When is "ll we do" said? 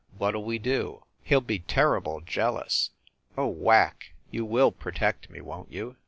0.33-1.03